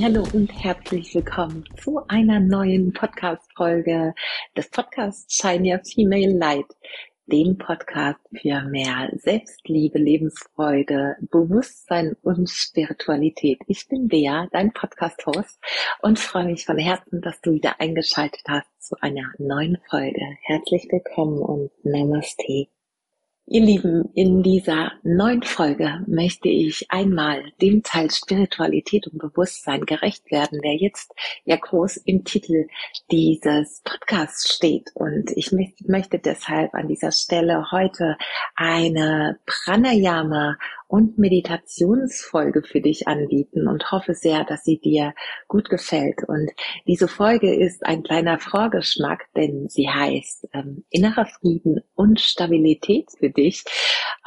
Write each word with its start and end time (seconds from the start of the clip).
Hallo 0.00 0.26
und 0.32 0.48
herzlich 0.48 1.14
willkommen 1.14 1.64
zu 1.76 2.00
einer 2.08 2.40
neuen 2.40 2.94
Podcast-Folge 2.94 4.14
des 4.56 4.70
Podcasts 4.70 5.34
Shine 5.34 5.74
Your 5.74 5.84
Female 5.84 6.32
Light, 6.32 6.66
dem 7.26 7.58
Podcast 7.58 8.18
für 8.30 8.62
mehr 8.62 9.10
Selbstliebe, 9.16 9.98
Lebensfreude, 9.98 11.16
Bewusstsein 11.30 12.16
und 12.22 12.48
Spiritualität. 12.48 13.58
Ich 13.66 13.86
bin 13.86 14.08
Bea, 14.08 14.48
dein 14.50 14.72
Podcast-Host 14.72 15.60
und 16.00 16.18
freue 16.18 16.46
mich 16.46 16.64
von 16.64 16.78
Herzen, 16.78 17.20
dass 17.20 17.40
du 17.42 17.52
wieder 17.52 17.78
eingeschaltet 17.78 18.44
hast 18.48 18.70
zu 18.80 18.96
einer 19.02 19.30
neuen 19.38 19.76
Folge. 19.90 20.22
Herzlich 20.44 20.88
willkommen 20.90 21.38
und 21.38 21.70
Namaste. 21.84 22.68
Ihr 23.54 23.60
Lieben, 23.60 24.08
in 24.14 24.42
dieser 24.42 24.92
neuen 25.02 25.42
Folge 25.42 26.02
möchte 26.06 26.48
ich 26.48 26.90
einmal 26.90 27.44
dem 27.60 27.82
Teil 27.82 28.10
Spiritualität 28.10 29.06
und 29.08 29.18
Bewusstsein 29.18 29.84
gerecht 29.84 30.30
werden, 30.30 30.62
der 30.62 30.76
jetzt 30.76 31.12
ja 31.44 31.56
groß 31.56 31.98
im 31.98 32.24
Titel 32.24 32.66
dieses 33.10 33.82
Podcasts 33.84 34.54
steht. 34.54 34.88
Und 34.94 35.32
ich 35.36 35.52
möchte 35.52 36.18
deshalb 36.18 36.72
an 36.72 36.88
dieser 36.88 37.12
Stelle 37.12 37.70
heute 37.70 38.16
eine 38.56 39.38
Pranayama 39.44 40.56
und 40.92 41.16
Meditationsfolge 41.16 42.62
für 42.62 42.82
dich 42.82 43.08
anbieten 43.08 43.66
und 43.66 43.90
hoffe 43.90 44.12
sehr, 44.12 44.44
dass 44.44 44.62
sie 44.62 44.78
dir 44.78 45.14
gut 45.48 45.70
gefällt. 45.70 46.18
Und 46.28 46.50
diese 46.86 47.08
Folge 47.08 47.54
ist 47.54 47.86
ein 47.86 48.02
kleiner 48.02 48.38
Vorgeschmack, 48.38 49.24
denn 49.34 49.70
sie 49.70 49.88
heißt 49.88 50.48
ähm, 50.52 50.84
innerer 50.90 51.24
Frieden 51.24 51.80
und 51.94 52.20
Stabilität 52.20 53.08
für 53.18 53.30
dich. 53.30 53.64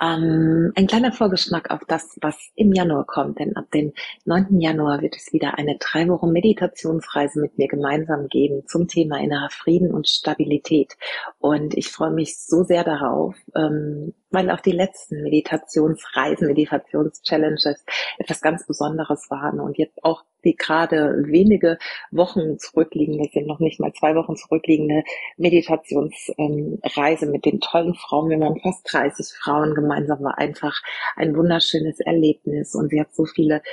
Ähm, 0.02 0.72
ein 0.76 0.88
kleiner 0.88 1.12
Vorgeschmack 1.12 1.70
auf 1.70 1.81
das, 1.88 2.17
was 2.20 2.36
im 2.56 2.73
Januar 2.73 3.06
kommt, 3.06 3.38
denn 3.38 3.56
ab 3.56 3.70
dem 3.72 3.94
9. 4.26 4.59
Januar 4.59 5.04
wird 5.04 5.16
es 5.16 5.32
wieder 5.34 5.59
eine 5.59 5.78
drei 5.78 6.08
Wochen 6.08 6.32
Meditationsreise 6.32 7.42
mit 7.42 7.59
mir 7.59 7.67
gemeinsam 7.67 8.28
geben 8.28 8.64
zum 8.66 8.88
Thema 8.88 9.20
innerer 9.20 9.52
Frieden 9.52 9.94
und 9.94 10.09
Stabilität. 10.09 10.98
Und 11.38 11.78
ich 11.78 11.89
freue 11.89 12.11
mich 12.11 12.39
so 12.39 12.64
sehr 12.64 12.84
darauf, 12.84 13.36
ähm, 13.56 14.16
weil 14.32 14.50
auch 14.50 14.59
die 14.59 14.72
letzten 14.72 15.22
Meditationsreisen, 15.23 16.55
Meditationschallenges 16.56 17.86
etwas 18.17 18.42
ganz 18.42 18.66
Besonderes 18.66 19.30
waren 19.30 19.59
und 19.59 19.78
jetzt 19.78 20.03
auch 20.03 20.23
die 20.44 20.56
gerade 20.56 21.23
wenige 21.25 21.78
Wochen 22.11 22.58
zurückliegende, 22.59 23.30
sind 23.34 23.48
noch 23.48 23.59
nicht 23.59 23.80
mal 23.80 23.94
zwei 23.94 24.16
Wochen 24.16 24.36
zurückliegende 24.36 25.03
Meditationsreise 25.38 27.26
mit 27.26 27.45
den 27.45 27.59
tollen 27.59 27.95
Frauen. 27.95 28.30
Wir 28.30 28.39
waren 28.39 28.59
fast 28.61 28.92
30 28.92 29.36
Frauen 29.44 29.73
gemeinsam, 29.73 30.23
war 30.23 30.38
einfach 30.38 30.80
ein 31.16 31.36
wunderschönes 31.36 32.00
Erlebnis 32.00 32.76
und 32.76 32.89
sie 32.89 33.02
hat 33.02 33.16
so 33.16 33.26
viele 33.26 33.64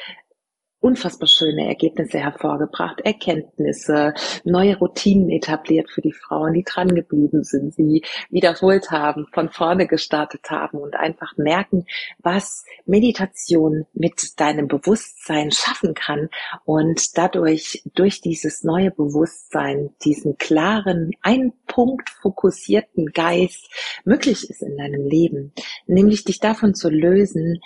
unfassbar 0.82 1.28
schöne 1.28 1.68
Ergebnisse 1.68 2.18
hervorgebracht, 2.18 3.00
Erkenntnisse, 3.00 4.14
neue 4.44 4.76
Routinen 4.76 5.30
etabliert 5.30 5.88
für 5.90 6.02
die 6.02 6.12
Frauen, 6.12 6.54
die 6.54 6.64
dran 6.64 6.94
geblieben 6.94 7.44
sind, 7.44 7.74
sie 7.74 8.02
wiederholt 8.30 8.90
haben, 8.90 9.26
von 9.32 9.48
vorne 9.48 9.86
gestartet 9.86 10.50
haben 10.50 10.78
und 10.78 10.96
einfach 10.96 11.36
merken, 11.36 11.86
was 12.18 12.64
Meditation 12.84 13.86
mit 13.92 14.40
deinem 14.40 14.66
Bewusstsein 14.66 15.52
schaffen 15.52 15.94
kann 15.94 16.28
und 16.64 17.16
dadurch 17.16 17.82
durch 17.94 18.20
dieses 18.20 18.64
neue 18.64 18.90
Bewusstsein, 18.90 19.90
diesen 20.04 20.36
klaren, 20.36 21.12
ein 21.22 21.52
Punkt 21.66 22.10
fokussierten 22.10 23.06
Geist 23.12 23.70
möglich 24.04 24.50
ist 24.50 24.62
in 24.62 24.76
deinem 24.76 25.06
Leben, 25.06 25.52
nämlich 25.86 26.24
dich 26.24 26.40
davon 26.40 26.74
zu 26.74 26.90
lösen, 26.90 27.60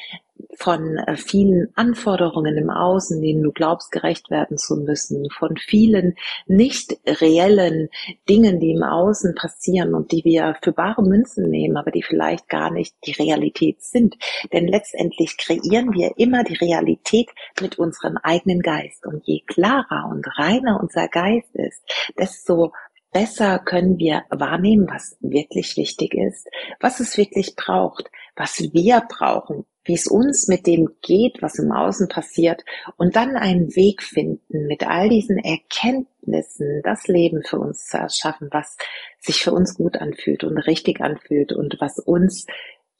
von 0.58 0.98
äh, 0.98 1.16
vielen 1.16 1.68
Anforderungen 1.74 2.56
im 2.56 2.70
Außen, 2.70 3.20
denen 3.20 3.42
du 3.42 3.52
glaubst, 3.52 3.92
gerecht 3.92 4.30
werden 4.30 4.58
zu 4.58 4.76
müssen, 4.76 5.28
von 5.30 5.56
vielen 5.56 6.16
nicht 6.46 6.98
reellen 7.06 7.88
Dingen, 8.28 8.60
die 8.60 8.72
im 8.72 8.82
Außen 8.82 9.34
passieren 9.34 9.94
und 9.94 10.12
die 10.12 10.24
wir 10.24 10.56
für 10.62 10.72
bare 10.72 11.02
Münzen 11.02 11.50
nehmen, 11.50 11.76
aber 11.76 11.90
die 11.90 12.02
vielleicht 12.02 12.48
gar 12.48 12.70
nicht 12.70 12.94
die 13.06 13.12
Realität 13.12 13.82
sind. 13.82 14.16
Denn 14.52 14.66
letztendlich 14.66 15.36
kreieren 15.36 15.92
wir 15.92 16.12
immer 16.16 16.44
die 16.44 16.56
Realität 16.56 17.28
mit 17.60 17.78
unserem 17.78 18.16
eigenen 18.22 18.60
Geist. 18.60 19.06
Und 19.06 19.26
je 19.26 19.42
klarer 19.46 20.08
und 20.10 20.26
reiner 20.38 20.80
unser 20.80 21.08
Geist 21.08 21.54
ist, 21.54 21.82
desto 22.18 22.72
besser 23.12 23.58
können 23.58 23.98
wir 23.98 24.24
wahrnehmen, 24.30 24.88
was 24.90 25.16
wirklich 25.20 25.76
wichtig 25.76 26.14
ist, 26.14 26.48
was 26.80 27.00
es 27.00 27.16
wirklich 27.16 27.56
braucht, 27.56 28.10
was 28.34 28.60
wir 28.72 29.02
brauchen, 29.08 29.64
wie 29.84 29.94
es 29.94 30.06
uns 30.06 30.48
mit 30.48 30.66
dem 30.66 30.90
geht, 31.00 31.40
was 31.40 31.58
im 31.58 31.72
Außen 31.72 32.08
passiert 32.08 32.64
und 32.96 33.16
dann 33.16 33.36
einen 33.36 33.74
Weg 33.76 34.02
finden, 34.02 34.66
mit 34.66 34.86
all 34.86 35.08
diesen 35.08 35.38
Erkenntnissen 35.38 36.82
das 36.82 37.06
Leben 37.06 37.42
für 37.44 37.58
uns 37.58 37.86
zu 37.86 37.96
erschaffen, 37.96 38.48
was 38.50 38.76
sich 39.20 39.42
für 39.42 39.52
uns 39.52 39.76
gut 39.76 39.96
anfühlt 39.96 40.44
und 40.44 40.58
richtig 40.58 41.00
anfühlt 41.00 41.52
und 41.52 41.76
was 41.80 41.98
uns 41.98 42.46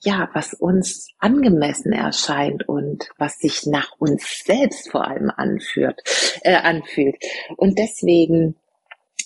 ja, 0.00 0.28
was 0.34 0.52
uns 0.52 1.08
angemessen 1.18 1.92
erscheint 1.92 2.68
und 2.68 3.08
was 3.16 3.38
sich 3.38 3.64
nach 3.66 3.92
uns 3.98 4.42
selbst 4.44 4.90
vor 4.90 5.06
allem 5.06 5.32
anführt, 5.34 6.02
äh, 6.42 6.54
anfühlt. 6.54 7.16
Und 7.56 7.78
deswegen 7.78 8.56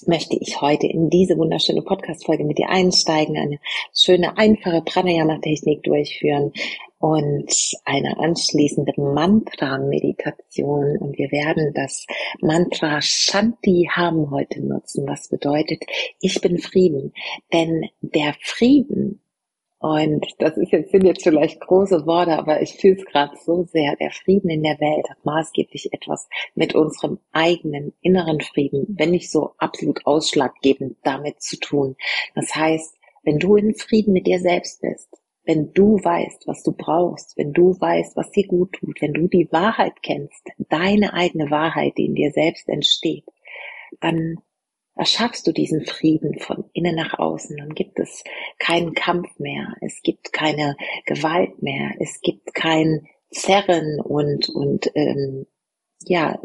möchte 0.06 0.36
ich 0.40 0.60
heute 0.60 0.86
in 0.86 1.10
diese 1.10 1.36
wunderschöne 1.36 1.82
Podcast-Folge 1.82 2.44
mit 2.44 2.58
dir 2.58 2.68
einsteigen, 2.68 3.36
eine 3.36 3.58
schöne, 3.94 4.38
einfache 4.38 4.82
Pranayama-Technik 4.82 5.82
durchführen 5.82 6.52
und 6.98 7.52
eine 7.84 8.18
anschließende 8.18 8.92
Mantra-Meditation. 8.96 10.98
Und 10.98 11.18
wir 11.18 11.32
werden 11.32 11.72
das 11.74 12.06
Mantra 12.40 13.00
Shanti 13.00 13.88
haben 13.90 14.30
heute 14.30 14.60
nutzen, 14.60 15.06
was 15.06 15.28
bedeutet, 15.28 15.82
ich 16.20 16.40
bin 16.40 16.58
Frieden. 16.58 17.12
Denn 17.52 17.88
der 18.02 18.34
Frieden 18.42 19.20
und 19.80 20.26
das 20.38 20.58
ist 20.58 20.72
jetzt, 20.72 20.90
sind 20.92 21.06
jetzt 21.06 21.22
vielleicht 21.22 21.58
große 21.58 22.04
Worte, 22.06 22.38
aber 22.38 22.60
ich 22.60 22.74
fühle 22.74 22.96
es 22.96 23.04
gerade 23.06 23.34
so 23.38 23.64
sehr. 23.64 23.96
Der 23.96 24.10
Frieden 24.10 24.50
in 24.50 24.62
der 24.62 24.78
Welt 24.78 25.08
hat 25.08 25.24
maßgeblich 25.24 25.94
etwas 25.94 26.28
mit 26.54 26.74
unserem 26.74 27.18
eigenen 27.32 27.94
inneren 28.02 28.42
Frieden, 28.42 28.94
wenn 28.98 29.10
nicht 29.10 29.30
so 29.30 29.52
absolut 29.56 30.04
ausschlaggebend 30.04 30.98
damit 31.02 31.40
zu 31.40 31.58
tun. 31.58 31.96
Das 32.34 32.54
heißt, 32.54 32.94
wenn 33.22 33.38
du 33.38 33.56
in 33.56 33.74
Frieden 33.74 34.12
mit 34.12 34.26
dir 34.26 34.38
selbst 34.38 34.82
bist, 34.82 35.08
wenn 35.44 35.72
du 35.72 35.96
weißt, 35.96 36.46
was 36.46 36.62
du 36.62 36.72
brauchst, 36.72 37.38
wenn 37.38 37.54
du 37.54 37.70
weißt, 37.80 38.16
was 38.16 38.30
dir 38.32 38.46
gut 38.46 38.72
tut, 38.74 39.00
wenn 39.00 39.14
du 39.14 39.28
die 39.28 39.48
Wahrheit 39.50 40.02
kennst, 40.02 40.46
deine 40.68 41.14
eigene 41.14 41.50
Wahrheit, 41.50 41.94
die 41.96 42.04
in 42.04 42.14
dir 42.14 42.32
selbst 42.32 42.68
entsteht, 42.68 43.24
dann 44.00 44.36
erschaffst 45.00 45.46
du 45.46 45.52
diesen 45.52 45.86
Frieden 45.86 46.38
von 46.38 46.64
innen 46.74 46.94
nach 46.94 47.18
außen. 47.18 47.56
Dann 47.56 47.74
gibt 47.74 47.98
es 47.98 48.22
keinen 48.58 48.92
Kampf 48.92 49.28
mehr, 49.38 49.74
es 49.80 50.02
gibt 50.02 50.30
keine 50.34 50.76
Gewalt 51.06 51.62
mehr, 51.62 51.92
es 51.98 52.20
gibt 52.20 52.52
kein 52.52 53.08
Zerren 53.30 53.98
und 53.98 54.50
und 54.50 54.90
ähm, 54.94 55.46
ja 56.04 56.38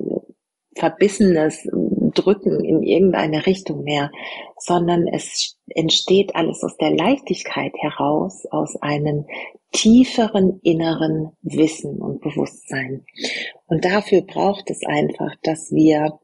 verbissenes 0.73 1.67
Drücken 2.13 2.63
in 2.63 2.81
irgendeine 2.81 3.45
Richtung 3.45 3.83
mehr, 3.83 4.09
sondern 4.57 5.05
es 5.07 5.57
entsteht 5.67 6.33
alles 6.35 6.63
aus 6.63 6.77
der 6.77 6.91
Leichtigkeit 6.91 7.73
heraus, 7.77 8.45
aus 8.51 8.77
einem 8.81 9.25
tieferen 9.73 10.61
inneren 10.63 11.33
Wissen 11.41 12.01
und 12.01 12.21
Bewusstsein. 12.21 13.05
Und 13.67 13.83
dafür 13.83 14.21
braucht 14.21 14.69
es 14.69 14.85
einfach, 14.85 15.35
dass 15.43 15.71
wir 15.71 16.19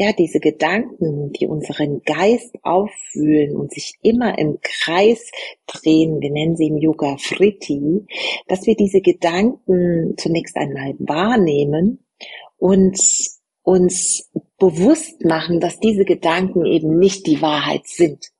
ja, 0.00 0.14
diese 0.14 0.40
Gedanken, 0.40 1.30
die 1.32 1.46
unseren 1.46 2.00
Geist 2.00 2.56
auffühlen 2.62 3.54
und 3.54 3.70
sich 3.70 3.96
immer 4.00 4.38
im 4.38 4.56
Kreis 4.62 5.30
drehen, 5.66 6.22
wir 6.22 6.30
nennen 6.30 6.56
sie 6.56 6.68
im 6.68 6.78
Yoga 6.78 7.18
Fritti, 7.18 8.06
dass 8.48 8.66
wir 8.66 8.76
diese 8.76 9.02
Gedanken 9.02 10.14
zunächst 10.16 10.56
einmal 10.56 10.94
wahrnehmen 11.00 12.02
und 12.56 12.98
uns 13.62 14.30
bewusst 14.58 15.22
machen, 15.26 15.60
dass 15.60 15.80
diese 15.80 16.06
Gedanken 16.06 16.64
eben 16.64 16.98
nicht 16.98 17.26
die 17.26 17.42
Wahrheit 17.42 17.86
sind. 17.86 18.30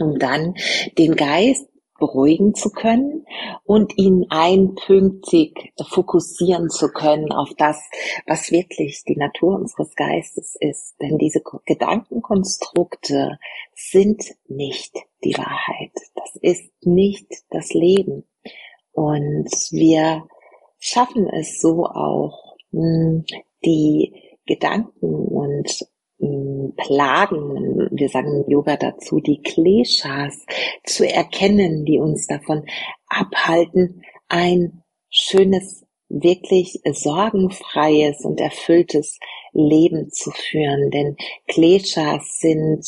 Um 0.00 0.18
dann 0.18 0.54
den 0.98 1.14
Geist 1.14 1.68
beruhigen 2.04 2.54
zu 2.54 2.70
können 2.70 3.24
und 3.64 3.96
ihn 3.96 4.26
einpünktig 4.28 5.72
fokussieren 5.88 6.68
zu 6.68 6.88
können 6.88 7.32
auf 7.32 7.50
das, 7.56 7.80
was 8.26 8.50
wirklich 8.50 9.04
die 9.08 9.16
Natur 9.16 9.56
unseres 9.56 9.94
Geistes 9.94 10.54
ist. 10.60 10.96
Denn 11.00 11.16
diese 11.16 11.42
Gedankenkonstrukte 11.64 13.38
sind 13.74 14.22
nicht 14.48 14.94
die 15.24 15.36
Wahrheit. 15.38 15.92
Das 16.14 16.36
ist 16.42 16.70
nicht 16.82 17.32
das 17.50 17.72
Leben. 17.72 18.24
Und 18.92 19.48
wir 19.70 20.26
schaffen 20.78 21.26
es 21.28 21.60
so 21.60 21.86
auch, 21.86 22.56
hm, 22.70 23.24
die 23.64 24.12
Gedanken 24.46 25.14
und 25.14 25.86
Plagen, 26.76 27.88
wir 27.90 28.08
sagen 28.08 28.44
Yoga 28.48 28.76
dazu, 28.76 29.20
die 29.20 29.40
Kleshas 29.42 30.44
zu 30.84 31.08
erkennen, 31.08 31.84
die 31.84 31.98
uns 31.98 32.26
davon 32.26 32.64
abhalten, 33.08 34.02
ein 34.28 34.82
schönes 35.10 35.84
wirklich 36.08 36.80
sorgenfreies 36.84 38.24
und 38.24 38.40
erfülltes 38.40 39.18
Leben 39.52 40.10
zu 40.10 40.30
führen. 40.30 40.90
Denn 40.90 41.16
Kleshas 41.46 42.38
sind 42.40 42.86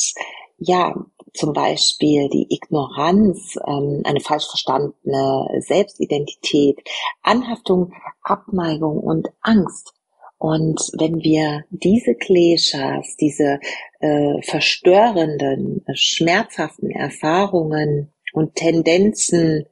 ja 0.58 0.94
zum 1.34 1.52
Beispiel 1.52 2.28
die 2.30 2.46
Ignoranz, 2.50 3.56
ähm, 3.66 4.02
eine 4.04 4.20
falsch 4.20 4.46
verstandene 4.46 5.60
Selbstidentität, 5.60 6.78
Anhaftung, 7.22 7.92
Abneigung 8.22 8.98
und 8.98 9.28
Angst. 9.42 9.95
Und 10.38 10.80
wenn 10.98 11.22
wir 11.22 11.64
diese 11.70 12.14
Kleshas, 12.14 13.16
diese 13.16 13.58
äh, 14.00 14.42
verstörenden, 14.42 15.84
schmerzhaften 15.94 16.90
Erfahrungen 16.90 18.12
und 18.32 18.54
Tendenzen 18.54 19.66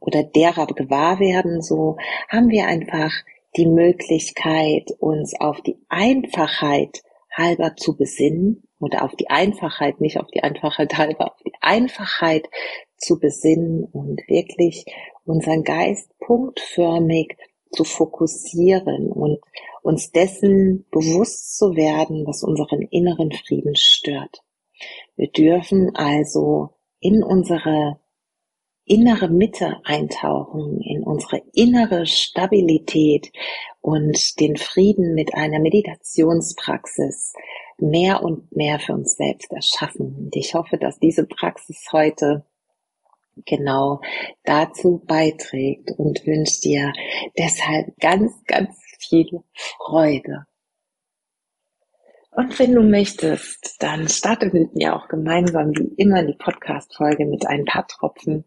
oder 0.00 0.22
derer 0.22 0.66
gewahr 0.66 1.20
werden, 1.20 1.62
so 1.62 1.96
haben 2.28 2.50
wir 2.50 2.66
einfach 2.66 3.12
die 3.56 3.66
Möglichkeit, 3.66 4.90
uns 4.98 5.34
auf 5.40 5.60
die 5.62 5.78
Einfachheit 5.88 7.02
halber 7.32 7.74
zu 7.76 7.96
besinnen 7.96 8.62
oder 8.80 9.04
auf 9.04 9.14
die 9.16 9.30
Einfachheit, 9.30 10.00
nicht 10.00 10.18
auf 10.18 10.26
die 10.32 10.42
Einfachheit 10.42 10.98
halber, 10.98 11.32
auf 11.32 11.42
die 11.44 11.54
Einfachheit 11.60 12.48
zu 12.96 13.18
besinnen 13.18 13.84
und 13.84 14.20
wirklich 14.28 14.84
unseren 15.24 15.62
Geist 15.62 16.10
punktförmig 16.18 17.36
zu 17.74 17.84
fokussieren 17.84 19.10
und 19.10 19.40
uns 19.82 20.10
dessen 20.10 20.86
bewusst 20.90 21.56
zu 21.58 21.76
werden, 21.76 22.26
was 22.26 22.42
unseren 22.42 22.82
inneren 22.82 23.32
Frieden 23.32 23.76
stört. 23.76 24.42
Wir 25.16 25.30
dürfen 25.30 25.94
also 25.94 26.70
in 27.00 27.22
unsere 27.22 27.98
innere 28.86 29.28
Mitte 29.28 29.78
eintauchen, 29.84 30.80
in 30.80 31.02
unsere 31.02 31.42
innere 31.52 32.06
Stabilität 32.06 33.32
und 33.80 34.38
den 34.40 34.56
Frieden 34.56 35.14
mit 35.14 35.34
einer 35.34 35.58
Meditationspraxis 35.58 37.32
mehr 37.78 38.22
und 38.22 38.54
mehr 38.54 38.78
für 38.78 38.92
uns 38.92 39.16
selbst 39.16 39.52
erschaffen. 39.52 40.14
Und 40.16 40.36
ich 40.36 40.54
hoffe, 40.54 40.76
dass 40.76 40.98
diese 40.98 41.26
Praxis 41.26 41.88
heute 41.92 42.44
genau 43.46 44.00
dazu 44.44 45.02
beiträgt 45.06 45.90
und 45.98 46.26
wünsche 46.26 46.60
dir 46.60 46.92
deshalb 47.38 47.96
ganz, 48.00 48.32
ganz 48.46 48.76
viel 48.98 49.40
Freude. 49.54 50.46
Und 52.30 52.58
wenn 52.58 52.74
du 52.74 52.82
möchtest, 52.82 53.76
dann 53.80 54.08
starte 54.08 54.50
mit 54.52 54.74
mir 54.74 54.96
auch 54.96 55.06
gemeinsam 55.06 55.70
wie 55.76 55.94
immer 55.96 56.24
die 56.24 56.36
Podcast-Folge 56.36 57.26
mit 57.26 57.46
ein 57.46 57.64
paar 57.64 57.86
Tropfen 57.86 58.44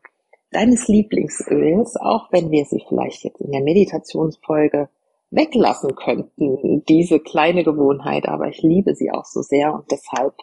deines 0.51 0.88
Lieblingsöls, 0.88 1.95
auch 1.95 2.31
wenn 2.31 2.51
wir 2.51 2.66
sie 2.66 2.83
vielleicht 2.88 3.24
jetzt 3.24 3.40
in 3.40 3.51
der 3.51 3.62
Meditationsfolge 3.62 4.90
weglassen 5.30 5.95
könnten, 5.95 6.83
diese 6.86 7.19
kleine 7.19 7.63
Gewohnheit, 7.63 8.28
aber 8.28 8.48
ich 8.48 8.62
liebe 8.62 8.95
sie 8.95 9.12
auch 9.12 9.25
so 9.25 9.42
sehr 9.42 9.74
und 9.74 9.92
deshalb 9.92 10.36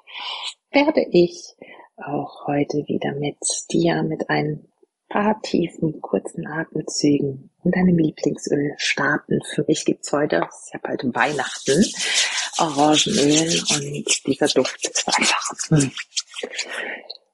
werde 0.71 1.07
ich 1.11 1.55
auch 1.97 2.47
heute 2.47 2.85
wieder 2.89 3.13
mit 3.13 3.39
dir 3.71 4.03
mit 4.03 4.29
ein 4.29 4.67
paar 5.09 5.41
tiefen, 5.43 6.01
kurzen 6.01 6.47
Atemzügen 6.47 7.51
und 7.63 7.77
deinem 7.77 7.99
Lieblingsöl 7.99 8.75
starten. 8.79 9.41
Für 9.55 9.65
mich 9.69 9.85
gibt's 9.85 10.13
heute, 10.13 10.43
es 10.49 10.65
ist 10.65 10.75
ja 10.75 10.81
bald 10.83 11.03
Weihnachten, 11.15 11.85
Orangenöl 12.59 13.63
und 13.71 14.27
dieser 14.27 14.47
Duft 14.49 14.89
ist 14.89 15.07
einfach 15.07 15.53
hm, 15.69 15.91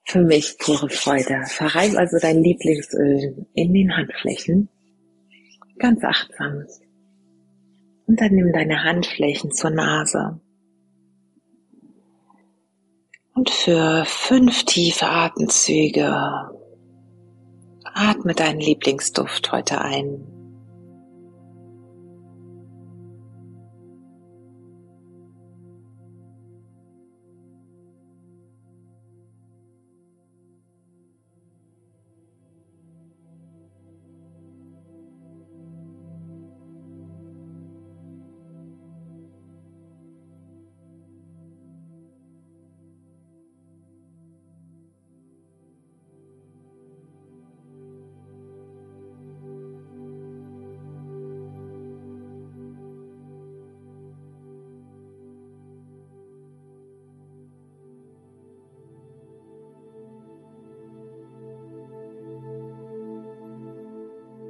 für 0.03 0.21
mich 0.21 0.57
pure 0.59 0.89
Freude. 0.89 1.43
Verreib 1.47 1.95
also 1.95 2.17
dein 2.19 2.43
Lieblingsöl 2.43 3.45
in 3.53 3.73
den 3.73 3.95
Handflächen, 3.95 4.69
ganz 5.79 6.03
achtsam. 6.03 6.65
Und 8.07 8.19
dann 8.19 8.33
nimm 8.33 8.51
deine 8.51 8.83
Handflächen 8.83 9.51
zur 9.51 9.69
Nase. 9.69 10.39
Und 13.41 13.49
für 13.49 14.03
fünf 14.05 14.65
tiefe 14.65 15.07
Atemzüge 15.07 16.15
atme 17.85 18.35
deinen 18.35 18.59
Lieblingsduft 18.59 19.51
heute 19.51 19.81
ein. 19.81 20.40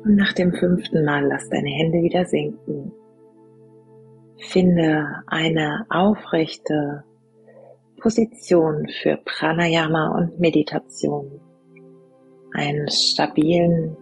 Und 0.04 0.16
nach 0.16 0.34
dem 0.34 0.54
fünften 0.54 1.06
Mal 1.06 1.28
lass 1.28 1.48
deine 1.50 1.70
Hände 1.70 2.02
wieder 2.02 2.26
sinken. 2.26 2.92
Finde 4.38 5.24
eine 5.28 5.86
aufrechte 5.90 7.04
Position 8.00 8.88
für 9.02 9.18
Pranayama 9.24 10.18
und 10.18 10.40
Meditation. 10.40 11.40
Einen 12.54 12.90
stabilen 12.90 13.96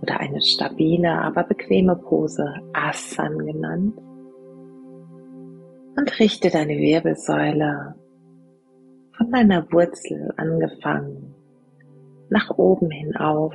oder 0.00 0.20
eine 0.20 0.40
stabile, 0.40 1.10
aber 1.10 1.42
bequeme 1.42 1.96
Pose, 1.96 2.46
Asan 2.72 3.38
genannt. 3.38 3.98
Und 5.96 6.20
richte 6.20 6.50
deine 6.50 6.76
Wirbelsäule 6.76 7.96
von 9.16 9.30
deiner 9.32 9.70
Wurzel 9.72 10.32
angefangen 10.36 11.34
nach 12.28 12.50
oben 12.58 12.90
hin 12.90 13.16
auf 13.16 13.54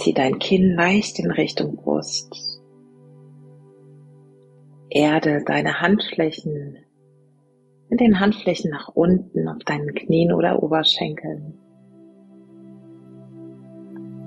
Zieh 0.00 0.14
dein 0.14 0.38
Kinn 0.38 0.76
leicht 0.76 1.18
in 1.18 1.30
Richtung 1.30 1.76
Brust. 1.76 2.62
Erde 4.88 5.44
deine 5.44 5.82
Handflächen 5.82 6.78
mit 7.90 8.00
den 8.00 8.18
Handflächen 8.18 8.70
nach 8.70 8.88
unten 8.88 9.46
auf 9.46 9.58
deinen 9.64 9.94
Knien 9.94 10.32
oder 10.32 10.62
Oberschenkeln. 10.62 11.52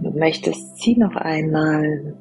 Du 0.03 0.11
möchtest, 0.11 0.77
zieh 0.77 0.95
noch 0.95 1.15
einmal 1.15 2.15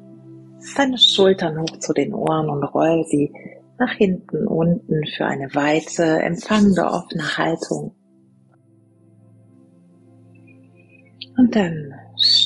deine 0.75 0.97
Schultern 0.97 1.59
hoch 1.61 1.77
zu 1.77 1.93
den 1.93 2.13
Ohren 2.13 2.49
und 2.49 2.63
roll 2.63 3.05
sie 3.07 3.31
nach 3.77 3.93
hinten 3.93 4.47
unten 4.47 5.05
für 5.15 5.25
eine 5.25 5.53
weite, 5.53 6.03
empfangende, 6.23 6.85
offene 6.85 7.37
Haltung. 7.37 7.93
Und 11.37 11.55
dann 11.55 11.92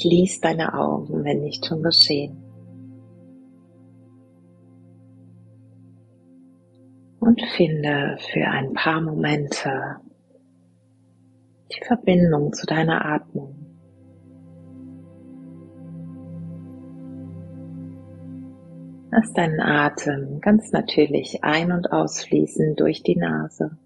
Schließ 0.07 0.39
deine 0.39 0.73
Augen, 0.73 1.25
wenn 1.25 1.41
nicht 1.41 1.65
schon 1.65 1.83
geschehen. 1.83 2.41
Und 7.19 7.41
finde 7.57 8.17
für 8.31 8.47
ein 8.47 8.71
paar 8.71 9.01
Momente 9.01 9.97
die 11.73 11.85
Verbindung 11.85 12.53
zu 12.53 12.65
deiner 12.65 13.03
Atmung. 13.03 13.53
Lass 19.11 19.33
deinen 19.33 19.59
Atem 19.59 20.39
ganz 20.39 20.71
natürlich 20.71 21.43
ein- 21.43 21.73
und 21.73 21.91
ausfließen 21.91 22.77
durch 22.77 23.03
die 23.03 23.17
Nase. 23.17 23.77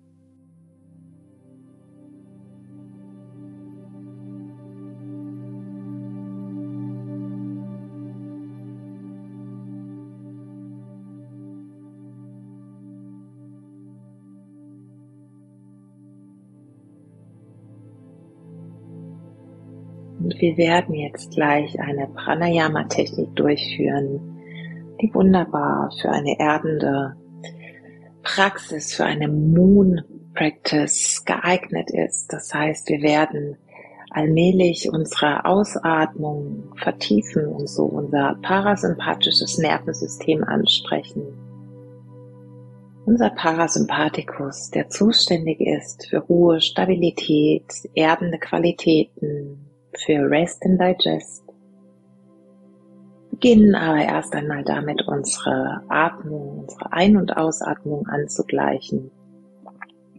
Und 20.24 20.40
wir 20.40 20.56
werden 20.58 20.94
jetzt 20.94 21.32
gleich 21.32 21.80
eine 21.80 22.08
Pranayama-Technik 22.08 23.36
durchführen, 23.36 24.20
die 25.02 25.12
wunderbar 25.16 25.92
für 26.00 26.10
eine 26.10 26.40
erdende 26.40 27.16
Praxis, 28.22 28.94
für 28.94 29.06
eine 29.06 29.28
Moon 29.28 30.02
Practice 30.36 31.24
geeignet 31.26 31.90
ist. 31.90 32.32
Das 32.32 32.54
heißt, 32.54 32.90
wir 32.90 33.02
werden 33.02 33.58
allmählich 34.12 34.90
unsere 34.92 35.46
Ausatmung 35.46 36.72
vertiefen 36.76 37.48
und 37.48 37.68
so 37.68 37.86
unser 37.86 38.38
parasympathisches 38.44 39.58
Nervensystem 39.58 40.44
ansprechen. 40.44 41.24
Unser 43.06 43.32
Parasympathikus, 43.32 44.70
der 44.70 44.90
zuständig 44.90 45.60
ist 45.60 46.08
für 46.08 46.20
Ruhe, 46.20 46.62
Stabilität, 46.62 47.66
erdende 47.96 48.38
Qualitäten, 48.38 49.71
für 49.98 50.30
Rest 50.30 50.66
and 50.66 50.80
Digest. 50.80 51.44
Beginnen 53.32 53.76
aber 53.76 54.04
erst 54.04 54.34
einmal 54.36 54.64
damit, 54.64 55.08
unsere 55.08 55.82
Atmung, 55.90 56.60
unsere 56.60 56.94
Ein- 56.94 57.18
und 57.18 57.36
Ausatmung 57.36 58.08
anzugleichen 58.08 59.12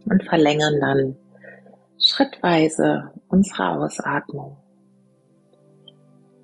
und 0.05 0.23
verlängern 0.23 0.79
dann 0.81 1.15
schrittweise 1.97 3.11
unsere 3.29 3.69
Ausatmung. 3.69 4.57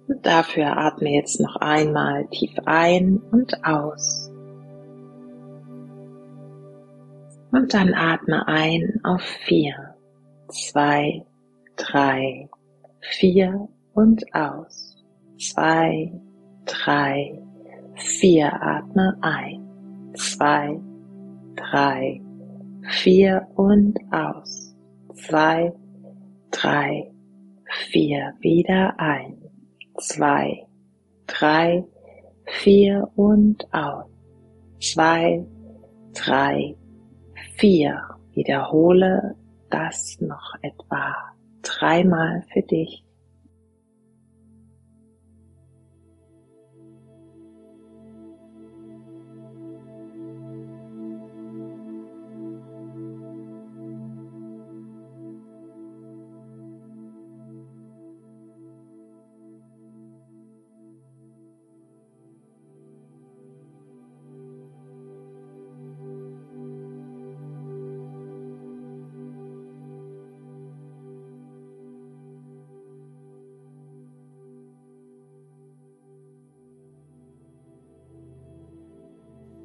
Und 0.08 0.26
dafür 0.26 0.78
atme 0.78 1.10
jetzt 1.10 1.40
noch 1.40 1.58
einmal 1.58 2.28
tief 2.28 2.58
ein 2.66 3.22
und 3.32 3.64
aus. 3.64 4.32
Und 7.52 7.74
dann 7.74 7.94
atme 7.94 8.48
ein 8.48 9.00
auf 9.04 9.22
vier, 9.22 9.96
zwei, 10.48 11.26
drei, 11.76 12.50
vier 13.01 13.68
und 13.94 14.24
aus. 14.34 14.96
Zwei, 15.38 16.12
drei, 16.65 17.41
vier. 17.96 18.51
Atme 18.62 19.18
ein, 19.22 20.13
zwei, 20.15 20.79
drei, 21.56 22.22
vier 23.01 23.48
und 23.56 23.98
aus. 24.12 24.75
Zwei, 25.15 25.74
drei, 26.51 27.12
vier. 27.91 28.34
Wieder 28.39 28.94
ein, 29.00 29.38
zwei, 29.98 30.65
drei, 31.27 31.84
vier 32.46 33.10
und 33.15 33.65
aus. 33.74 34.10
Zwei, 34.79 35.46
drei, 36.13 36.75
vier. 37.58 38.01
Wiederhole 38.34 39.36
das 39.70 40.18
noch 40.22 40.56
etwa 40.62 41.13
dreimal 41.62 42.44
für 42.54 42.62
dich. 42.62 43.04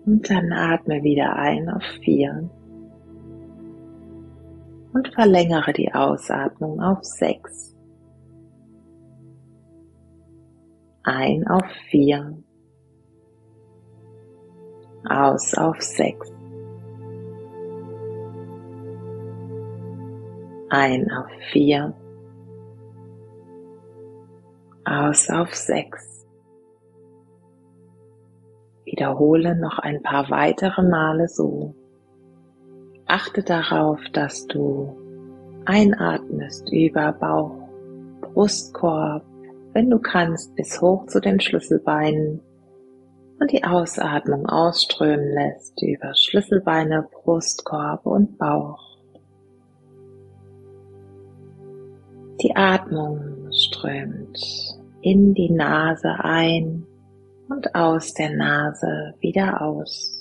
Und 0.06 0.28
dann 0.28 0.52
atme 0.52 1.02
wieder 1.02 1.34
ein 1.37 1.68
auf 1.70 1.82
vier. 2.02 2.50
Und 4.92 5.08
verlängere 5.14 5.73
die 5.73 5.92
Ausatmung 5.92 6.80
auf 6.80 7.02
sechs. 7.02 7.75
Ein 11.02 11.46
auf 11.49 11.66
vier. 11.90 12.37
Aus 15.08 15.54
auf 15.54 15.80
sechs. 15.80 16.30
Ein 20.70 21.11
auf 21.11 21.30
vier. 21.52 21.94
Aus 24.84 25.28
auf 25.30 25.54
sechs. 25.54 26.13
Wiederhole 28.94 29.56
noch 29.56 29.80
ein 29.80 30.02
paar 30.04 30.30
weitere 30.30 30.80
Male 30.80 31.26
so. 31.26 31.74
Achte 33.06 33.42
darauf, 33.42 33.98
dass 34.12 34.46
du 34.46 34.96
einatmest 35.64 36.72
über 36.72 37.10
Bauch, 37.10 37.68
Brustkorb, 38.20 39.24
wenn 39.72 39.90
du 39.90 39.98
kannst, 39.98 40.54
bis 40.54 40.80
hoch 40.80 41.06
zu 41.06 41.20
den 41.20 41.40
Schlüsselbeinen 41.40 42.40
und 43.40 43.50
die 43.50 43.64
Ausatmung 43.64 44.46
ausströmen 44.46 45.34
lässt 45.34 45.82
über 45.82 46.14
Schlüsselbeine, 46.14 47.08
Brustkorb 47.10 48.06
und 48.06 48.38
Bauch. 48.38 48.96
Die 52.42 52.54
Atmung 52.54 53.50
strömt 53.50 54.38
in 55.02 55.34
die 55.34 55.50
Nase 55.50 56.14
ein 56.20 56.86
und 57.48 57.74
aus 57.74 58.14
der 58.14 58.30
Nase 58.30 59.14
wieder 59.20 59.60
aus. 59.62 60.13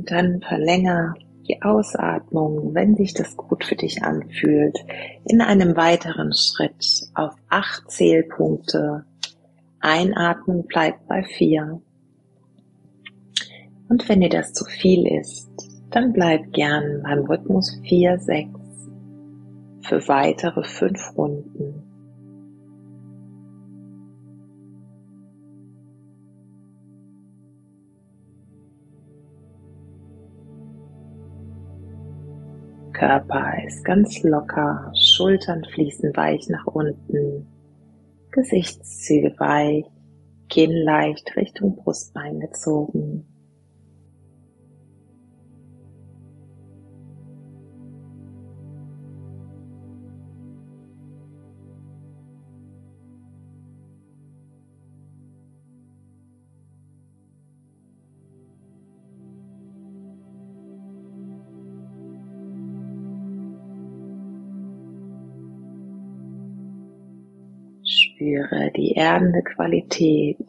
Und 0.00 0.10
dann 0.10 0.40
verlänger 0.40 1.14
die 1.46 1.60
Ausatmung, 1.60 2.74
wenn 2.74 2.96
sich 2.96 3.12
das 3.12 3.36
gut 3.36 3.64
für 3.64 3.76
dich 3.76 4.02
anfühlt, 4.02 4.78
in 5.26 5.42
einem 5.42 5.76
weiteren 5.76 6.32
Schritt 6.32 7.06
auf 7.12 7.34
acht 7.50 7.90
Zählpunkte. 7.90 9.04
Einatmen 9.78 10.62
bleibt 10.62 11.06
bei 11.06 11.22
vier. 11.22 11.82
Und 13.90 14.08
wenn 14.08 14.22
dir 14.22 14.30
das 14.30 14.54
zu 14.54 14.64
viel 14.64 15.06
ist, 15.06 15.50
dann 15.90 16.14
bleib 16.14 16.50
gern 16.54 17.02
beim 17.02 17.26
Rhythmus 17.26 17.78
4, 17.86 18.20
6 18.20 18.48
für 19.82 20.08
weitere 20.08 20.64
fünf 20.64 21.14
Runden. 21.14 21.79
Körper 32.92 33.52
ist 33.66 33.84
ganz 33.84 34.22
locker, 34.22 34.92
Schultern 34.94 35.64
fließen 35.64 36.14
weich 36.16 36.48
nach 36.48 36.66
unten, 36.66 37.46
Gesichtszüge 38.30 39.34
weich, 39.38 39.84
Kinn 40.48 40.72
leicht 40.72 41.36
Richtung 41.36 41.76
Brustbein 41.76 42.40
gezogen. 42.40 43.29
Spüre 68.20 68.70
die 68.76 68.92
erdende 68.92 69.42
Qualität 69.42 70.46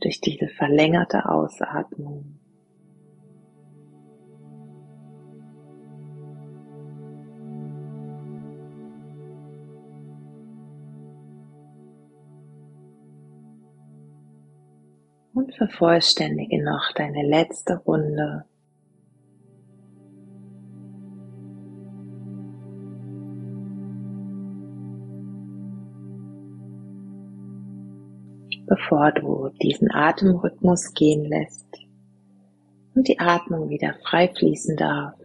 durch 0.00 0.22
diese 0.22 0.48
verlängerte 0.48 1.28
Ausatmung. 1.28 2.38
Und 15.34 15.54
vervollständige 15.56 16.64
noch 16.64 16.94
deine 16.94 17.22
letzte 17.22 17.76
Runde 17.76 18.46
bevor 28.68 29.12
du 29.12 29.50
diesen 29.62 29.90
Atemrhythmus 29.90 30.92
gehen 30.94 31.24
lässt 31.24 31.66
und 32.94 33.08
die 33.08 33.18
Atmung 33.18 33.68
wieder 33.68 33.94
frei 34.04 34.28
fließen 34.28 34.76
darf. 34.76 35.17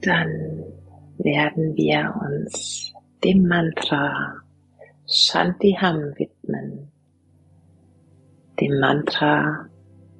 Dann 0.00 0.64
werden 1.18 1.76
wir 1.76 2.14
uns 2.20 2.92
dem 3.22 3.46
Mantra 3.46 4.34
Shantiham 5.06 6.14
widmen. 6.16 6.90
Dem 8.60 8.78
Mantra, 8.80 9.68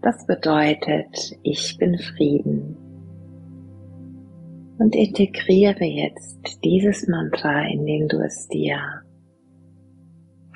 das 0.03 0.27
bedeutet, 0.27 1.39
ich 1.43 1.77
bin 1.79 1.99
Frieden. 1.99 2.77
Und 4.79 4.95
integriere 4.97 5.85
jetzt 5.85 6.59
dieses 6.65 7.07
Mantra, 7.07 7.67
indem 7.69 8.09
du 8.09 8.19
es 8.19 8.49
dir 8.49 8.79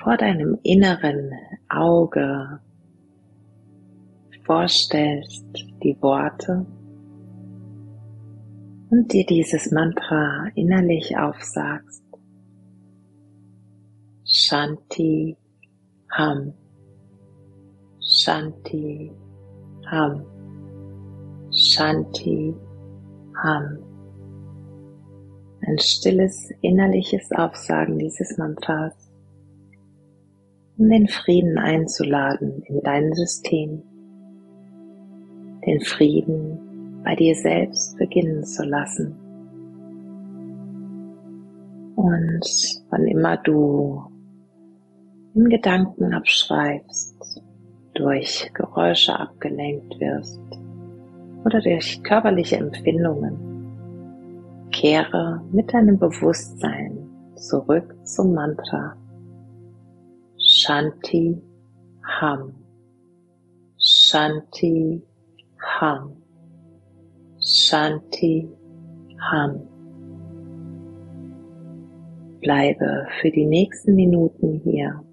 vor 0.01 0.17
deinem 0.17 0.57
inneren 0.63 1.31
Auge 1.69 2.59
vorstellst, 4.45 5.45
die 5.83 5.97
Worte 6.01 6.65
und 8.91 9.13
dir 9.13 9.25
dieses 9.25 9.71
Mantra 9.71 10.47
innerlich 10.55 11.15
aufsagst. 11.17 12.03
Shanti 14.25 15.37
Ham. 16.11 16.53
Shanti 18.01 19.11
Ham. 19.91 20.25
Shanti 21.51 22.55
Ham. 23.43 23.77
Ein 25.61 25.77
stilles 25.77 26.51
innerliches 26.61 27.31
Aufsagen 27.31 27.99
dieses 27.99 28.37
Mantras, 28.37 29.11
um 30.77 30.89
den 30.89 31.07
Frieden 31.07 31.59
einzuladen 31.59 32.63
in 32.63 32.81
dein 32.81 33.13
System, 33.13 33.83
den 35.65 35.81
Frieden 35.81 36.68
bei 37.09 37.15
dir 37.15 37.33
selbst 37.33 37.97
beginnen 37.97 38.43
zu 38.43 38.63
lassen. 38.63 39.15
Und 41.95 42.45
wann 42.91 43.07
immer 43.07 43.35
du 43.37 44.03
in 45.33 45.49
Gedanken 45.49 46.13
abschreibst, 46.13 47.41
durch 47.95 48.51
Geräusche 48.53 49.19
abgelenkt 49.19 49.99
wirst 49.99 50.39
oder 51.45 51.59
durch 51.61 51.99
körperliche 52.03 52.57
Empfindungen, 52.57 54.69
kehre 54.71 55.41
mit 55.51 55.73
deinem 55.73 55.97
Bewusstsein 55.97 57.09
zurück 57.33 57.95
zum 58.03 58.35
Mantra 58.35 58.95
Shanti 60.37 61.41
Ham. 62.19 62.53
Shanti 63.79 65.01
Ham. 65.79 66.19
Shanti 67.69 68.49
Ham. 69.29 69.61
Bleibe 72.41 73.05
für 73.21 73.29
die 73.29 73.45
nächsten 73.45 73.93
Minuten 73.93 74.59
hier 74.63 75.03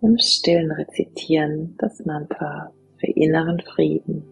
im 0.00 0.16
stillen 0.16 0.70
Rezitieren 0.70 1.76
des 1.76 2.06
Mantra 2.06 2.72
für 2.96 3.08
inneren 3.08 3.60
Frieden, 3.60 4.24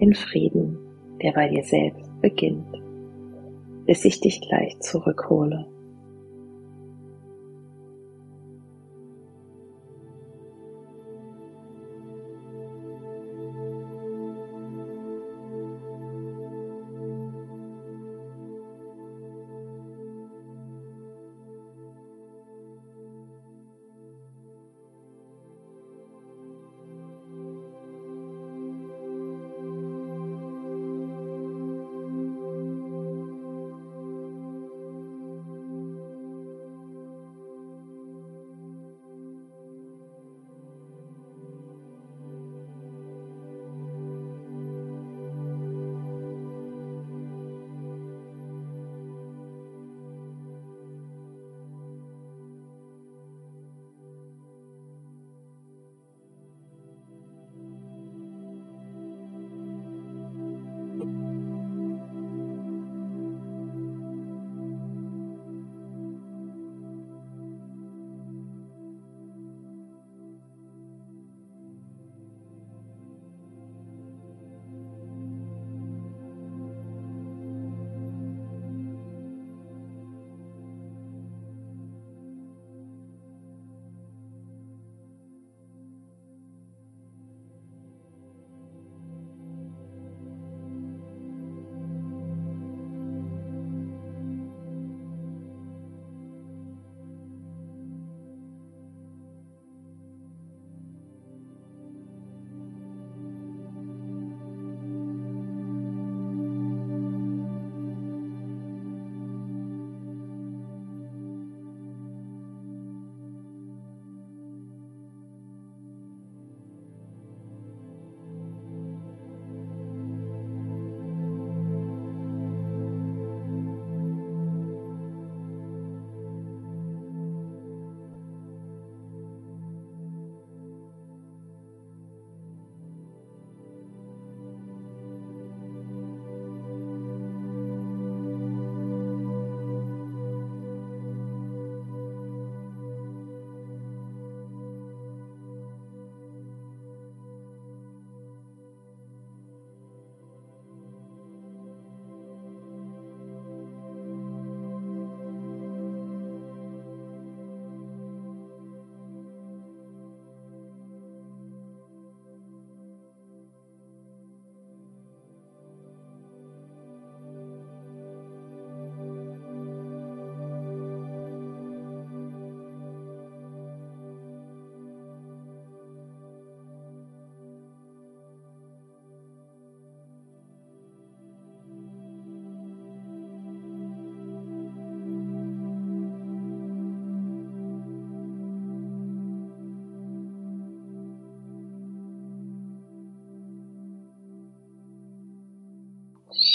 den 0.00 0.12
Frieden, 0.12 0.76
der 1.22 1.34
bei 1.34 1.48
dir 1.48 1.62
selbst 1.62 2.20
beginnt, 2.20 2.82
bis 3.86 4.04
ich 4.04 4.20
dich 4.20 4.40
gleich 4.40 4.76
zurückhole. 4.80 5.69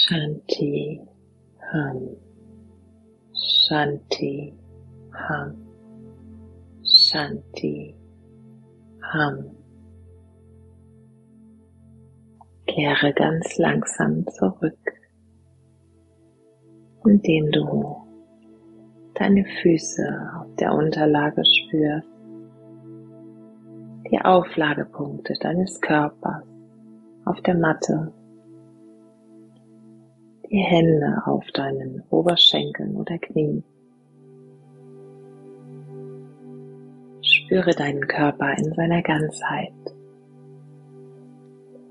Shanti 0.07 1.01
Ham. 1.73 1.99
Shanti 3.33 4.53
Ham. 5.11 5.55
Shanti 6.83 7.95
Ham. 9.01 9.49
Kehre 12.67 13.13
ganz 13.13 13.57
langsam 13.57 14.27
zurück, 14.27 14.93
indem 17.05 17.49
du 17.51 17.95
deine 19.15 19.43
Füße 19.43 20.07
auf 20.39 20.55
der 20.57 20.71
Unterlage 20.73 21.43
spürst, 21.43 22.07
die 24.11 24.21
Auflagepunkte 24.21 25.33
deines 25.41 25.81
Körpers 25.81 26.43
auf 27.25 27.41
der 27.41 27.55
Matte, 27.55 28.13
die 30.55 30.63
Hände 30.63 31.21
auf 31.25 31.45
deinen 31.53 32.01
Oberschenkeln 32.09 32.95
oder 32.95 33.17
Knien. 33.17 33.65
Spüre 37.21 37.71
deinen 37.71 38.07
Körper 38.07 38.57
in 38.57 38.73
seiner 38.73 39.01
Ganzheit, 39.01 39.73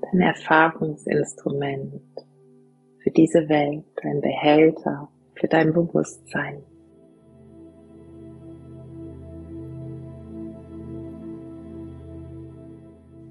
dein 0.01 0.19
Erfahrungsinstrument 0.19 2.01
für 3.03 3.11
diese 3.11 3.47
Welt, 3.49 3.85
ein 4.01 4.21
Behälter 4.21 5.09
für 5.35 5.47
dein 5.47 5.71
Bewusstsein. 5.71 6.63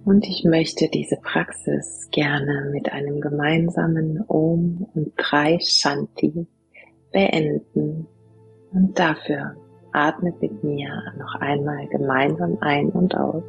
Und 0.04 0.26
ich 0.26 0.44
möchte 0.44 0.88
diese 0.88 1.16
Praxis 1.16 2.08
gerne 2.10 2.70
mit 2.70 2.92
einem 2.92 3.20
gemeinsamen 3.22 4.22
Om 4.28 4.86
und 4.94 5.12
drei 5.16 5.58
Shanti 5.60 6.46
beenden. 7.10 8.06
Und 8.72 8.98
dafür 8.98 9.56
atmet 9.92 10.42
mit 10.42 10.62
mir 10.62 10.90
noch 11.16 11.36
einmal 11.40 11.86
gemeinsam 11.88 12.58
ein 12.60 12.90
und 12.90 13.16
aus. 13.16 13.44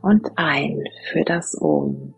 Und 0.00 0.30
ein 0.36 0.82
für 1.12 1.24
das 1.24 1.60
Om. 1.60 2.14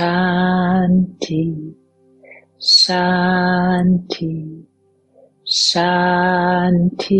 Shanti. 0.00 1.76
Shanti, 2.58 4.34
Shanti. 5.44 7.18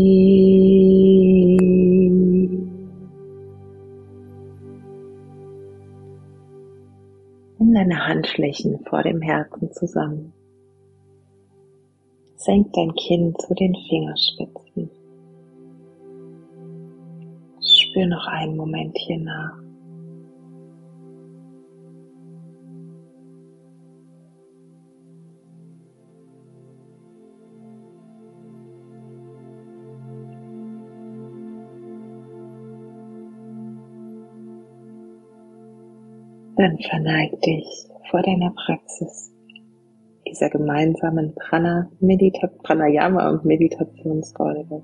Nimm 7.58 7.74
deine 7.74 8.06
Handflächen 8.06 8.82
vor 8.88 9.02
dem 9.02 9.20
Herzen 9.20 9.70
zusammen. 9.72 10.32
Senk 12.36 12.72
dein 12.72 12.94
Kinn 12.94 13.34
zu 13.40 13.52
den 13.52 13.74
Fingerspitzen. 13.90 14.90
Spür 17.60 18.06
noch 18.06 18.26
einen 18.28 18.56
Moment 18.56 18.96
hier 18.96 19.18
nach. 19.18 19.59
Dann 36.56 36.78
verneig 36.78 37.40
dich 37.42 37.66
vor 38.10 38.22
deiner 38.22 38.50
Praxis 38.50 39.32
dieser 40.26 40.50
gemeinsamen 40.50 41.34
Prana 41.34 41.90
Medita 42.00 42.46
Pranayama 42.62 43.30
und 43.30 43.44
Meditationsfolge. 43.44 44.82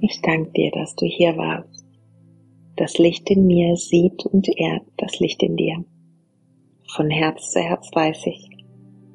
Ich 0.00 0.20
danke 0.22 0.50
dir, 0.50 0.70
dass 0.72 0.94
du 0.96 1.06
hier 1.06 1.36
warst. 1.36 1.86
Das 2.76 2.98
Licht 2.98 3.30
in 3.30 3.46
mir 3.46 3.76
sieht 3.76 4.26
und 4.26 4.48
ehrt 4.56 4.82
das 4.96 5.20
Licht 5.20 5.42
in 5.42 5.56
dir. 5.56 5.84
Von 6.88 7.10
Herz 7.10 7.50
zu 7.52 7.60
Herz 7.60 7.88
weiß 7.94 8.26
ich, 8.26 8.50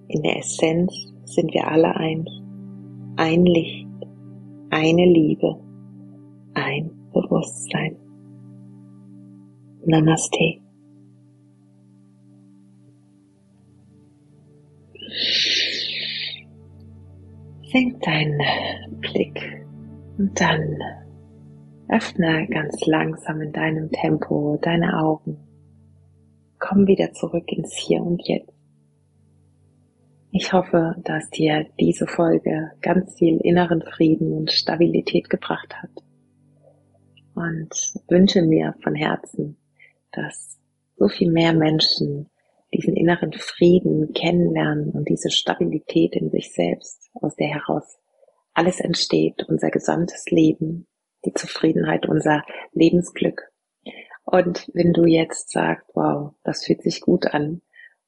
in 0.07 0.21
der 0.23 0.37
Essenz 0.37 1.13
sind 1.25 1.53
wir 1.53 1.67
alle 1.67 1.95
eins. 1.95 2.29
Ein 3.17 3.45
Licht, 3.45 3.87
eine 4.69 5.05
Liebe, 5.05 5.59
ein 6.53 6.91
Bewusstsein. 7.11 7.97
Namaste. 9.89 10.59
Senk 17.71 18.01
deinen 18.01 18.99
Blick 18.99 19.65
und 20.17 20.37
dann 20.41 20.77
öffne 21.87 22.47
ganz 22.49 22.85
langsam 22.85 23.39
in 23.39 23.53
deinem 23.53 23.89
Tempo 23.89 24.59
deine 24.61 24.99
Augen. 24.99 25.37
Komm 26.59 26.85
wieder 26.85 27.13
zurück 27.13 27.49
ins 27.53 27.73
Hier 27.73 28.01
und 28.01 28.21
Jetzt. 28.27 28.51
Ich 30.31 30.51
hoffe, 30.51 30.95
dass 31.05 31.29
dir 31.29 31.65
diese 31.79 32.07
Folge 32.07 32.71
ganz 32.81 33.17
viel 33.17 33.37
inneren 33.37 33.81
Frieden 33.81 34.33
und 34.33 34.51
Stabilität 34.51 35.29
gebracht 35.29 35.73
hat 35.81 35.91
und 37.35 37.69
wünsche 38.09 38.41
mir 38.41 38.75
von 38.83 38.93
Herzen, 38.93 39.55
dass 40.11 40.59
so 40.95 41.07
viel 41.07 41.31
mehr 41.31 41.53
Menschen 41.53 42.29
diesen 42.73 42.95
inneren 42.95 43.33
Frieden 43.33 44.13
kennenlernen 44.13 44.91
und 44.91 45.07
diese 45.07 45.31
Stabilität 45.31 46.15
in 46.15 46.29
sich 46.29 46.53
selbst, 46.53 47.09
aus 47.13 47.35
der 47.35 47.47
heraus 47.47 47.99
alles 48.53 48.79
entsteht, 48.79 49.43
unser 49.47 49.69
gesamtes 49.69 50.25
Leben, 50.29 50.87
die 51.25 51.33
Zufriedenheit, 51.33 52.07
unser 52.07 52.43
Lebensglück. 52.73 53.51
Und 54.25 54.69
wenn 54.73 54.93
du 54.93 55.05
jetzt 55.05 55.51
sagst, 55.51 55.89
wow, 55.93 56.33
das 56.43 56.65
fühlt 56.65 56.81
sich 56.81 57.01
gut 57.01 57.27
an, 57.27 57.61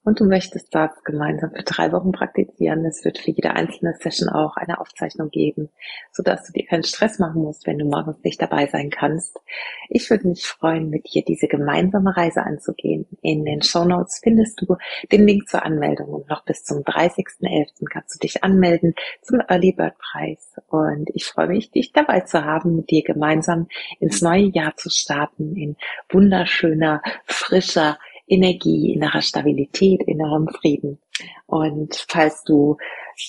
und 0.09 0.19
du 0.19 0.25
möchtest 0.25 0.73
das 0.73 0.89
gemeinsam 1.03 1.51
für 1.51 1.61
drei 1.61 1.91
Wochen 1.91 2.11
praktizieren. 2.11 2.83
Es 2.83 3.05
wird 3.05 3.19
für 3.19 3.29
jede 3.29 3.51
einzelne 3.51 3.93
Session 3.93 4.27
auch 4.27 4.57
eine 4.57 4.81
Aufzeichnung 4.81 5.29
geben, 5.29 5.69
sodass 6.11 6.47
du 6.47 6.51
dir 6.51 6.65
keinen 6.65 6.83
Stress 6.83 7.19
machen 7.19 7.43
musst, 7.43 7.67
wenn 7.67 7.77
du 7.77 7.85
morgens 7.85 8.17
nicht 8.23 8.41
dabei 8.41 8.65
sein 8.65 8.89
kannst. 8.89 9.39
Ich 9.87 10.09
würde 10.09 10.27
mich 10.27 10.47
freuen, 10.47 10.89
mit 10.89 11.13
dir 11.13 11.23
diese 11.23 11.47
gemeinsame 11.47 12.17
Reise 12.17 12.41
anzugehen. 12.41 13.05
In 13.21 13.45
den 13.45 13.61
Show 13.61 13.85
Notes 13.85 14.19
findest 14.23 14.59
du 14.61 14.77
den 15.11 15.27
Link 15.27 15.47
zur 15.47 15.63
Anmeldung 15.63 16.09
und 16.09 16.27
noch 16.27 16.43
bis 16.43 16.63
zum 16.63 16.79
30.11. 16.79 17.85
kannst 17.87 18.15
du 18.15 18.19
dich 18.19 18.43
anmelden 18.43 18.95
zum 19.21 19.41
Early 19.47 19.73
Bird 19.73 19.93
Preis. 19.99 20.55
Und 20.69 21.11
ich 21.13 21.25
freue 21.27 21.49
mich, 21.49 21.69
dich 21.69 21.91
dabei 21.91 22.21
zu 22.21 22.43
haben, 22.43 22.77
mit 22.77 22.89
dir 22.89 23.03
gemeinsam 23.03 23.67
ins 23.99 24.23
neue 24.23 24.45
Jahr 24.45 24.75
zu 24.75 24.89
starten, 24.89 25.55
in 25.55 25.75
wunderschöner, 26.09 27.03
frischer, 27.25 27.99
Energie, 28.29 28.93
innerer 28.93 29.21
Stabilität, 29.21 30.03
innerem 30.03 30.47
Frieden. 30.47 30.99
Und 31.45 32.05
falls 32.07 32.43
du 32.43 32.77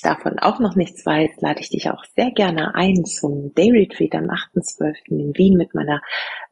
davon 0.03 0.39
auch 0.39 0.61
noch 0.61 0.77
nichts 0.77 1.05
weißt, 1.05 1.43
lade 1.43 1.61
ich 1.61 1.71
dich 1.71 1.91
auch 1.91 2.05
sehr 2.15 2.31
gerne 2.31 2.75
ein 2.75 3.05
zum 3.05 3.53
Day 3.55 3.71
Retreat 3.71 4.15
am 4.15 4.27
8.12. 4.27 4.95
in 5.09 5.37
Wien 5.37 5.57
mit 5.57 5.75
meiner 5.75 6.01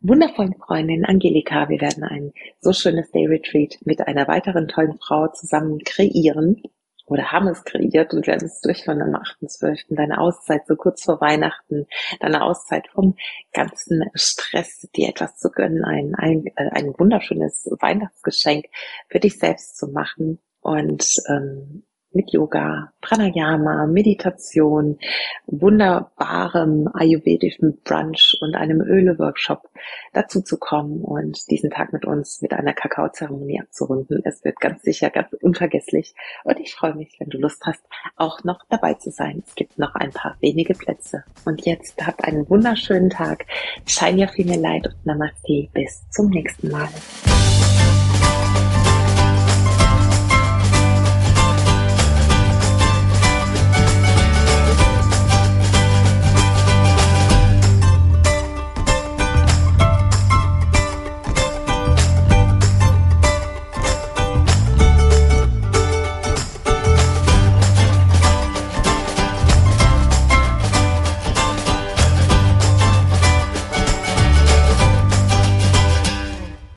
wundervollen 0.01 0.55
Freundin 0.55 1.05
Angelika. 1.05 1.69
Wir 1.69 1.81
werden 1.81 2.03
ein 2.03 2.33
so 2.61 2.73
schönes 2.73 3.11
Day 3.13 3.27
Retreat 3.27 3.79
mit 3.85 4.01
einer 4.07 4.27
weiteren 4.27 4.67
tollen 4.67 4.99
Frau 4.99 5.29
zusammen 5.29 5.79
kreieren 5.85 6.63
oder 7.09 7.33
haben 7.33 7.49
es 7.49 7.65
kreiert 7.65 8.15
und 8.15 8.27
werden 8.27 8.47
es 8.47 8.61
durchführen 8.61 9.03
am 9.03 9.15
8.12. 9.15 9.95
Deine 9.97 10.19
Auszeit 10.19 10.67
so 10.67 10.77
kurz 10.77 11.05
vor 11.05 11.21
Weihnachten, 11.21 11.87
deine 12.21 12.43
Auszeit 12.43 12.89
vom 12.89 13.17
ganzen 13.53 14.05
Stress, 14.15 14.89
dir 14.95 15.09
etwas 15.09 15.37
zu 15.37 15.51
gönnen, 15.51 15.85
ein, 15.85 16.15
ein, 16.15 16.47
äh, 16.57 16.71
ein 16.73 16.95
wunderschönes 16.99 17.69
Weihnachtsgeschenk 17.81 18.67
für 19.09 19.21
dich 19.21 19.39
selbst 19.39 19.77
zu 19.79 19.89
machen 19.89 20.39
und 20.61 21.17
ähm, 21.29 21.85
mit 22.13 22.33
Yoga, 22.33 22.93
Pranayama, 23.01 23.87
Meditation, 23.87 24.99
wunderbarem 25.47 26.89
ayurvedischen 26.93 27.81
Brunch 27.85 28.37
und 28.41 28.55
einem 28.55 28.81
Öle-Workshop 28.81 29.69
dazu 30.13 30.41
zu 30.41 30.59
kommen 30.59 31.03
und 31.03 31.51
diesen 31.51 31.71
Tag 31.71 31.93
mit 31.93 32.05
uns 32.05 32.41
mit 32.43 32.53
einer 32.53 32.73
Kakaozeremonie 32.73 33.61
abzurunden. 33.61 34.23
Es 34.25 34.45
wird 34.45 34.61
ganz 34.61 34.83
sicher 34.83 35.11
ganz 35.11 35.33
unvergesslich 35.41 36.15
und 36.45 36.59
ich 36.61 36.75
freue 36.75 36.95
mich, 36.95 37.17
wenn 37.19 37.31
du 37.31 37.39
Lust 37.39 37.65
hast, 37.67 37.83
auch 38.17 38.43
noch 38.45 38.61
dabei 38.69 38.95
zu 38.95 39.11
sein. 39.11 39.43
Es 39.47 39.55
gibt 39.55 39.79
noch 39.79 39.95
ein 39.95 40.11
paar 40.11 40.37
wenige 40.41 40.75
Plätze. 40.75 41.25
Und 41.45 41.67
jetzt 41.67 42.05
habt 42.07 42.25
einen 42.25 42.49
wunderschönen 42.49 43.11
Tag. 43.11 43.47
Shine 43.87 44.23
your 44.23 44.29
female 44.29 44.61
light 44.61 44.87
und 44.87 45.07
Namaste. 45.07 45.69
Bis 45.73 46.09
zum 46.11 46.31
nächsten 46.31 46.71
Mal. 46.71 46.89